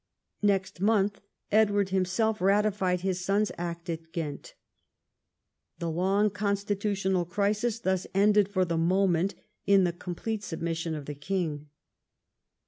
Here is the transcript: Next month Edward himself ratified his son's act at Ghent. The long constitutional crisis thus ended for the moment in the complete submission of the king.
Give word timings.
Next 0.41 0.81
month 0.81 1.21
Edward 1.51 1.89
himself 1.89 2.41
ratified 2.41 3.01
his 3.01 3.23
son's 3.23 3.51
act 3.55 3.87
at 3.87 4.11
Ghent. 4.11 4.55
The 5.77 5.91
long 5.91 6.31
constitutional 6.31 7.23
crisis 7.23 7.77
thus 7.79 8.07
ended 8.15 8.49
for 8.49 8.65
the 8.65 8.77
moment 8.79 9.35
in 9.67 9.83
the 9.83 9.93
complete 9.93 10.41
submission 10.41 10.95
of 10.95 11.05
the 11.05 11.13
king. 11.13 11.69